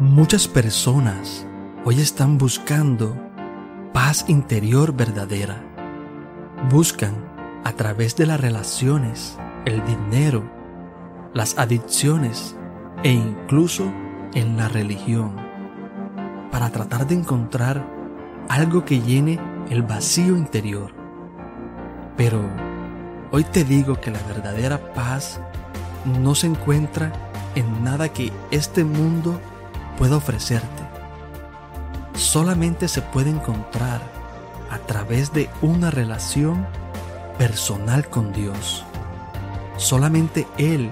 [0.00, 1.46] Muchas personas
[1.84, 3.14] hoy están buscando
[3.92, 5.62] paz interior verdadera.
[6.70, 7.14] Buscan
[7.64, 10.50] a través de las relaciones, el dinero,
[11.34, 12.56] las adicciones
[13.02, 13.92] e incluso
[14.32, 15.36] en la religión
[16.50, 17.86] para tratar de encontrar
[18.48, 20.94] algo que llene el vacío interior.
[22.16, 22.40] Pero
[23.32, 25.42] hoy te digo que la verdadera paz
[26.06, 27.12] no se encuentra
[27.54, 29.38] en nada que este mundo
[30.00, 30.82] pueda ofrecerte.
[32.14, 34.00] Solamente se puede encontrar
[34.70, 36.66] a través de una relación
[37.36, 38.82] personal con Dios.
[39.76, 40.90] Solamente Él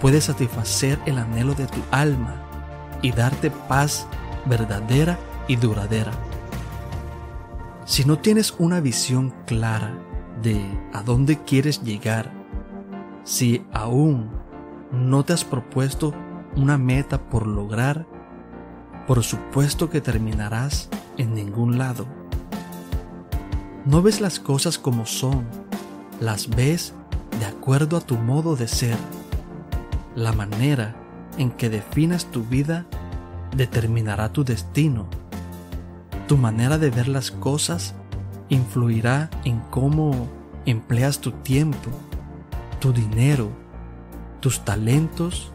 [0.00, 2.36] puede satisfacer el anhelo de tu alma
[3.02, 4.06] y darte paz
[4.46, 5.18] verdadera
[5.48, 6.12] y duradera.
[7.86, 9.98] Si no tienes una visión clara
[10.40, 12.30] de a dónde quieres llegar,
[13.24, 14.30] si aún
[14.92, 16.14] no te has propuesto
[16.54, 18.06] una meta por lograr,
[19.08, 22.06] por supuesto que terminarás en ningún lado.
[23.86, 25.46] No ves las cosas como son,
[26.20, 26.92] las ves
[27.40, 28.98] de acuerdo a tu modo de ser.
[30.14, 30.94] La manera
[31.38, 32.84] en que definas tu vida
[33.56, 35.06] determinará tu destino.
[36.26, 37.94] Tu manera de ver las cosas
[38.50, 40.28] influirá en cómo
[40.66, 41.90] empleas tu tiempo,
[42.78, 43.48] tu dinero,
[44.40, 45.50] tus talentos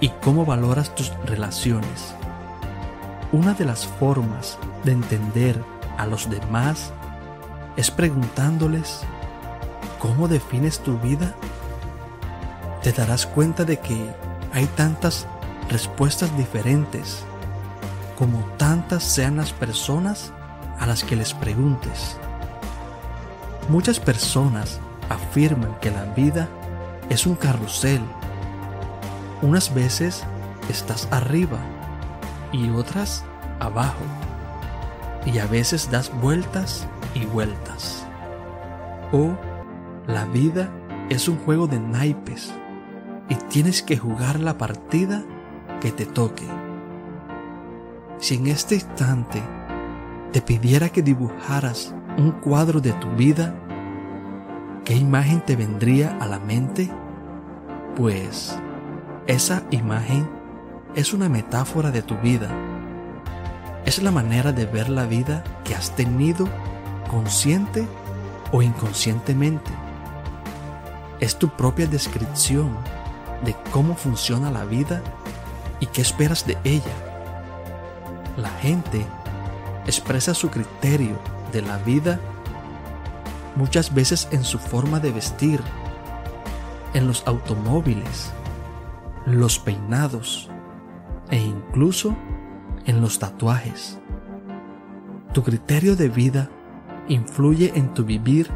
[0.00, 2.14] y cómo valoras tus relaciones.
[3.30, 5.62] Una de las formas de entender
[5.98, 6.92] a los demás
[7.76, 9.00] es preguntándoles
[9.98, 11.34] ¿cómo defines tu vida?
[12.82, 14.10] Te darás cuenta de que
[14.54, 15.26] hay tantas
[15.68, 17.22] respuestas diferentes
[18.16, 20.32] como tantas sean las personas
[20.80, 22.16] a las que les preguntes.
[23.68, 26.48] Muchas personas afirman que la vida
[27.10, 28.00] es un carrusel.
[29.42, 30.24] Unas veces
[30.70, 31.58] estás arriba
[32.52, 33.24] y otras
[33.60, 34.04] abajo.
[35.26, 38.06] Y a veces das vueltas y vueltas.
[39.12, 39.36] O
[40.06, 40.70] la vida
[41.08, 42.52] es un juego de naipes
[43.28, 45.22] y tienes que jugar la partida
[45.80, 46.46] que te toque.
[48.18, 49.42] Si en este instante
[50.32, 53.54] te pidiera que dibujaras un cuadro de tu vida,
[54.84, 56.90] ¿qué imagen te vendría a la mente?
[57.96, 58.58] Pues
[59.26, 60.37] esa imagen
[60.94, 62.50] es una metáfora de tu vida.
[63.84, 66.48] Es la manera de ver la vida que has tenido
[67.08, 67.86] consciente
[68.52, 69.70] o inconscientemente.
[71.20, 72.76] Es tu propia descripción
[73.44, 75.02] de cómo funciona la vida
[75.80, 76.94] y qué esperas de ella.
[78.36, 79.04] La gente
[79.86, 81.18] expresa su criterio
[81.52, 82.20] de la vida
[83.56, 85.60] muchas veces en su forma de vestir,
[86.94, 88.30] en los automóviles,
[89.26, 90.48] los peinados
[91.30, 92.16] e incluso
[92.86, 93.98] en los tatuajes.
[95.32, 96.50] Tu criterio de vida
[97.08, 98.50] influye en tu vivir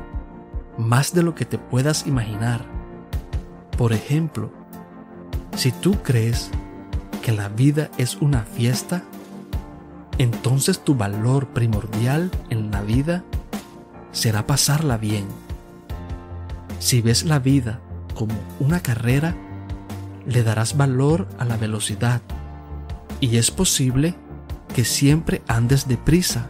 [0.78, 2.64] más de lo que te puedas imaginar.
[3.76, 4.50] Por ejemplo,
[5.56, 6.50] si tú crees
[7.22, 9.02] que la vida es una fiesta,
[10.18, 13.24] entonces tu valor primordial en la vida
[14.12, 15.26] será pasarla bien.
[16.78, 17.80] Si ves la vida
[18.14, 19.34] como una carrera,
[20.26, 22.22] le darás valor a la velocidad
[23.22, 24.16] y es posible
[24.74, 26.48] que siempre andes deprisa.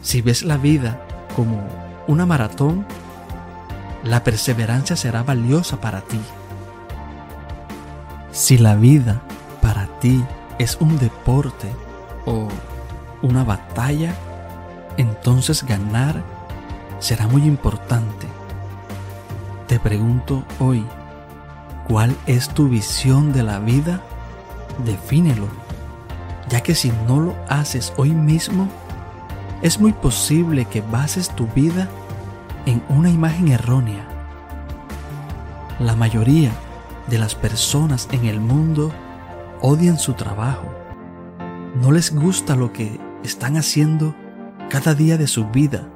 [0.00, 1.04] Si ves la vida
[1.34, 1.60] como
[2.06, 2.86] una maratón,
[4.04, 6.20] la perseverancia será valiosa para ti.
[8.30, 9.22] Si la vida
[9.60, 10.24] para ti
[10.60, 11.68] es un deporte
[12.24, 12.46] o
[13.22, 14.14] una batalla,
[14.98, 16.22] entonces ganar
[17.00, 18.28] será muy importante.
[19.66, 20.86] Te pregunto hoy,
[21.88, 24.00] ¿cuál es tu visión de la vida?
[24.84, 25.48] Defínelo,
[26.48, 28.68] ya que si no lo haces hoy mismo,
[29.62, 31.88] es muy posible que bases tu vida
[32.66, 34.08] en una imagen errónea.
[35.78, 36.52] La mayoría
[37.08, 38.92] de las personas en el mundo
[39.60, 40.72] odian su trabajo.
[41.80, 44.14] No les gusta lo que están haciendo
[44.68, 45.88] cada día de su vida.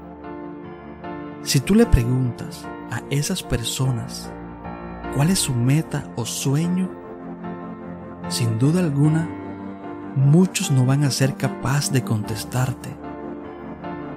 [1.43, 4.31] Si tú le preguntas a esas personas
[5.15, 7.06] cuál es su meta o sueño,
[8.29, 9.29] sin duda alguna,
[10.17, 12.91] muchos no van a ser capaces de contestarte.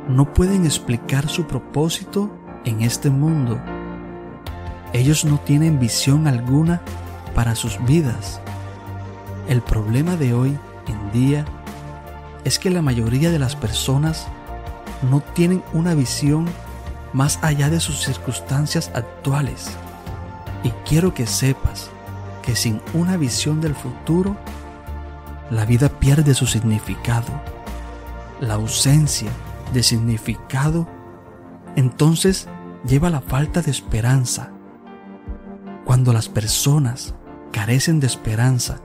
[0.07, 2.31] No pueden explicar su propósito
[2.65, 3.59] en este mundo.
[4.93, 6.81] Ellos no tienen visión alguna
[7.35, 8.41] para sus vidas.
[9.47, 10.57] El problema de hoy
[10.87, 11.45] en día
[12.43, 14.27] es que la mayoría de las personas
[15.11, 16.45] no tienen una visión
[17.13, 19.69] más allá de sus circunstancias actuales.
[20.63, 21.91] Y quiero que sepas
[22.41, 24.35] que sin una visión del futuro,
[25.49, 27.41] la vida pierde su significado.
[28.39, 29.31] La ausencia
[29.73, 30.87] de significado
[31.75, 32.47] entonces
[32.85, 34.51] lleva a la falta de esperanza.
[35.85, 37.15] Cuando las personas
[37.51, 38.79] carecen de esperanza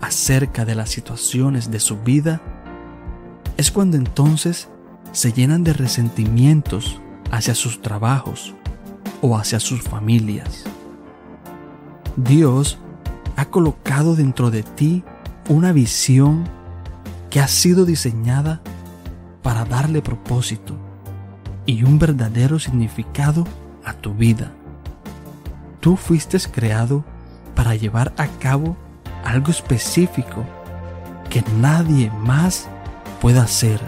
[0.00, 2.40] acerca de las situaciones de su vida,
[3.56, 4.68] es cuando entonces
[5.12, 8.54] se llenan de resentimientos hacia sus trabajos
[9.20, 10.64] o hacia sus familias.
[12.16, 12.78] Dios
[13.38, 15.04] ha colocado dentro de ti
[15.48, 16.42] una visión
[17.30, 18.60] que ha sido diseñada
[19.44, 20.74] para darle propósito
[21.64, 23.46] y un verdadero significado
[23.84, 24.50] a tu vida.
[25.78, 27.04] Tú fuiste creado
[27.54, 28.76] para llevar a cabo
[29.24, 30.44] algo específico
[31.30, 32.68] que nadie más
[33.20, 33.80] pueda hacer.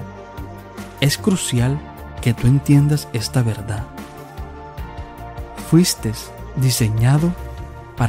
[1.01, 1.77] Es crucial
[2.23, 3.85] que tú entiendas esta verdad.
[5.69, 6.13] Fuiste
[6.55, 7.33] diseñado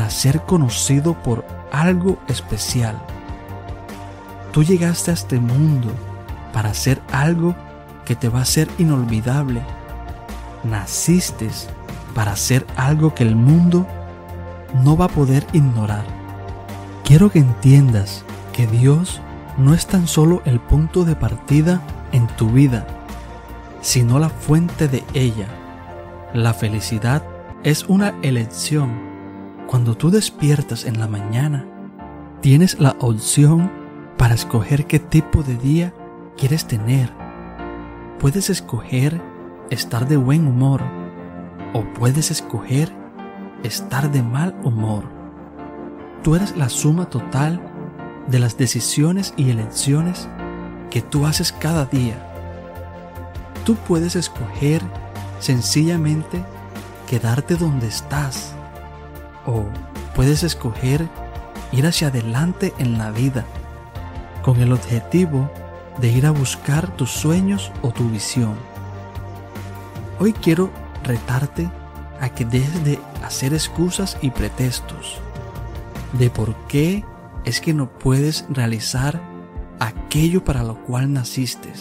[0.10, 2.96] ser conocido por algo especial.
[4.52, 5.90] Tú llegaste a este mundo
[6.54, 7.56] para hacer algo
[8.06, 9.62] que te va a ser inolvidable.
[10.64, 11.50] Naciste
[12.14, 13.86] para hacer algo que el mundo
[14.84, 16.04] no va a poder ignorar.
[17.04, 18.24] Quiero que entiendas
[18.54, 19.22] que Dios
[19.58, 22.88] no es tan solo el punto de partida en tu vida,
[23.82, 25.48] sino la fuente de ella.
[26.34, 27.24] La felicidad
[27.64, 29.11] es una elección.
[29.72, 31.66] Cuando tú despiertas en la mañana,
[32.42, 33.72] tienes la opción
[34.18, 35.94] para escoger qué tipo de día
[36.36, 37.10] quieres tener.
[38.20, 39.22] Puedes escoger
[39.70, 40.82] estar de buen humor
[41.72, 42.92] o puedes escoger
[43.64, 45.06] estar de mal humor.
[46.22, 47.62] Tú eres la suma total
[48.28, 50.28] de las decisiones y elecciones
[50.90, 52.18] que tú haces cada día.
[53.64, 54.82] Tú puedes escoger
[55.40, 56.44] sencillamente
[57.08, 58.54] quedarte donde estás
[59.46, 59.66] o
[60.16, 61.08] puedes escoger
[61.72, 63.46] ir hacia adelante en la vida
[64.42, 65.50] con el objetivo
[66.00, 68.56] de ir a buscar tus sueños o tu visión.
[70.20, 70.70] Hoy quiero
[71.04, 71.70] retarte
[72.20, 75.20] a que dejes de hacer excusas y pretextos
[76.14, 77.04] de por qué
[77.46, 79.20] es que no puedes realizar
[79.80, 81.72] aquello para lo cual naciste.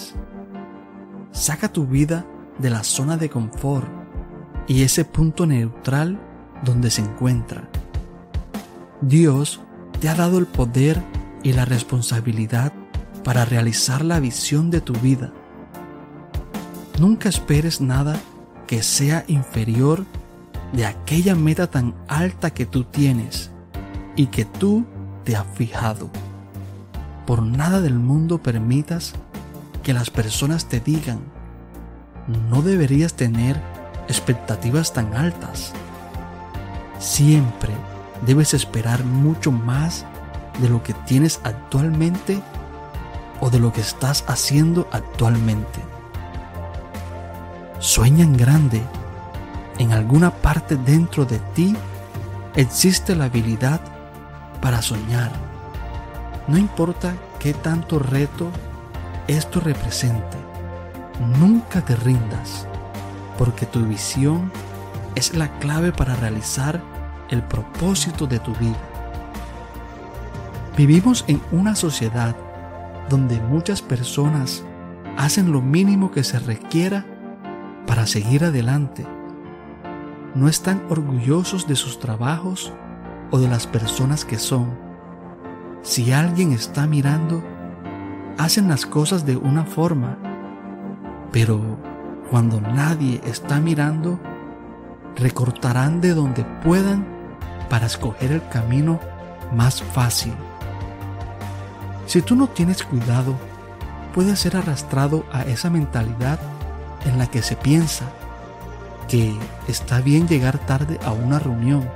[1.33, 2.25] Saca tu vida
[2.59, 3.89] de la zona de confort
[4.67, 6.19] y ese punto neutral
[6.65, 7.69] donde se encuentra.
[9.01, 9.61] Dios
[10.01, 11.03] te ha dado el poder
[11.43, 12.73] y la responsabilidad
[13.25, 15.33] para realizar la visión de tu vida.
[16.99, 18.19] Nunca esperes nada
[18.67, 20.05] que sea inferior
[20.73, 23.51] de aquella meta tan alta que tú tienes
[24.17, 24.85] y que tú
[25.25, 26.11] te has fijado.
[27.27, 29.15] Por nada del mundo permitas
[29.83, 31.21] que las personas te digan,
[32.51, 33.61] no deberías tener
[34.09, 35.73] expectativas tan altas.
[37.01, 37.73] Siempre
[38.27, 40.05] debes esperar mucho más
[40.61, 42.43] de lo que tienes actualmente
[43.41, 45.81] o de lo que estás haciendo actualmente.
[47.79, 48.83] Sueña en grande.
[49.79, 51.75] En alguna parte dentro de ti
[52.55, 53.81] existe la habilidad
[54.61, 55.33] para soñar.
[56.47, 58.51] No importa qué tanto reto
[59.27, 60.37] esto represente,
[61.39, 62.67] nunca te rindas,
[63.39, 64.51] porque tu visión
[65.15, 66.81] es la clave para realizar
[67.31, 68.79] el propósito de tu vida.
[70.77, 72.35] Vivimos en una sociedad
[73.09, 74.65] donde muchas personas
[75.17, 77.05] hacen lo mínimo que se requiera
[77.87, 79.07] para seguir adelante.
[80.35, 82.73] No están orgullosos de sus trabajos
[83.31, 84.79] o de las personas que son.
[85.83, 87.43] Si alguien está mirando,
[88.39, 90.19] hacen las cosas de una forma,
[91.33, 91.61] pero
[92.31, 94.21] cuando nadie está mirando,
[95.17, 97.07] recortarán de donde puedan
[97.69, 99.01] para escoger el camino
[99.53, 100.35] más fácil.
[102.07, 103.35] Si tú no tienes cuidado,
[104.15, 106.39] puedes ser arrastrado a esa mentalidad
[107.05, 108.07] en la que se piensa
[109.09, 109.37] que
[109.69, 111.89] está bien llegar tarde a una reunión,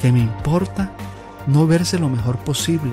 [0.00, 0.92] que me importa
[1.46, 2.92] no verse lo mejor posible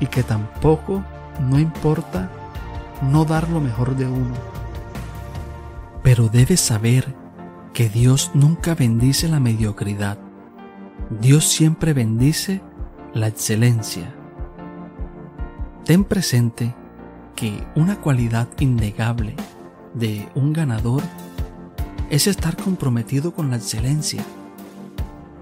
[0.00, 1.04] y que tampoco
[1.40, 2.30] no importa
[3.02, 4.34] no dar lo mejor de uno.
[6.02, 7.14] Pero debes saber
[7.74, 10.16] que Dios nunca bendice la mediocridad.
[11.20, 12.62] Dios siempre bendice
[13.12, 14.14] la excelencia.
[15.84, 16.72] Ten presente
[17.34, 19.34] que una cualidad innegable
[19.92, 21.02] de un ganador
[22.10, 24.24] es estar comprometido con la excelencia.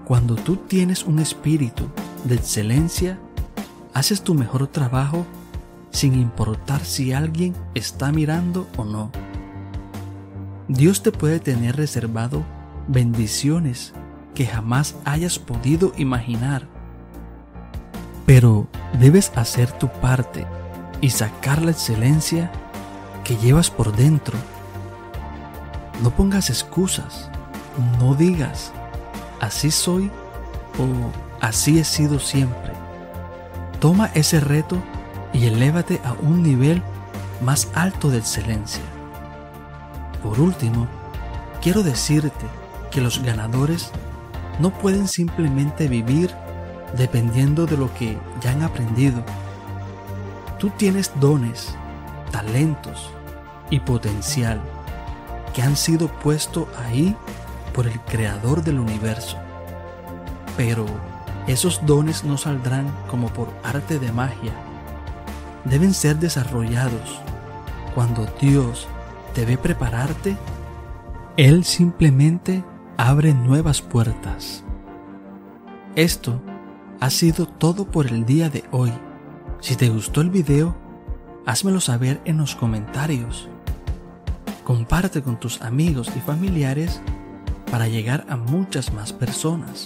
[0.03, 1.83] Cuando tú tienes un espíritu
[2.23, 3.19] de excelencia,
[3.93, 5.27] haces tu mejor trabajo
[5.91, 9.11] sin importar si alguien está mirando o no.
[10.69, 12.43] Dios te puede tener reservado
[12.87, 13.93] bendiciones
[14.33, 16.67] que jamás hayas podido imaginar.
[18.25, 18.67] Pero
[18.99, 20.47] debes hacer tu parte
[21.01, 22.49] y sacar la excelencia
[23.25, 24.37] que llevas por dentro.
[26.01, 27.29] No pongas excusas,
[27.99, 28.71] no digas,
[29.41, 30.09] así soy
[30.79, 32.71] o así he sido siempre.
[33.81, 34.77] Toma ese reto
[35.33, 36.81] y elévate a un nivel
[37.41, 38.92] más alto de excelencia.
[40.23, 40.87] Por último,
[41.61, 42.45] quiero decirte
[42.89, 43.91] que los ganadores
[44.59, 46.33] no pueden simplemente vivir
[46.97, 49.21] dependiendo de lo que ya han aprendido.
[50.59, 51.75] Tú tienes dones,
[52.31, 53.09] talentos
[53.69, 54.61] y potencial
[55.53, 57.15] que han sido puestos ahí
[57.73, 59.37] por el creador del universo.
[60.55, 60.85] Pero
[61.47, 64.53] esos dones no saldrán como por arte de magia.
[65.65, 67.19] Deben ser desarrollados.
[67.93, 68.87] Cuando Dios
[69.33, 70.37] debe prepararte,
[71.37, 72.63] Él simplemente
[72.97, 74.63] abre nuevas puertas.
[75.95, 76.41] Esto
[76.99, 78.91] ha sido todo por el día de hoy.
[79.59, 80.75] Si te gustó el video,
[81.45, 83.49] házmelo saber en los comentarios.
[84.63, 87.01] Comparte con tus amigos y familiares
[87.69, 89.85] para llegar a muchas más personas.